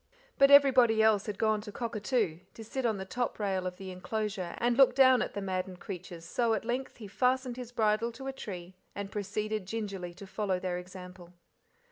[0.39, 3.91] But everybody else had gone to "cockatoo" to sit on the top rail of the
[3.91, 8.11] enclosure and look down at the maddened creatures, so at length he fastened his bridle
[8.13, 11.33] to a tree and proceeded gingerly to follow their example.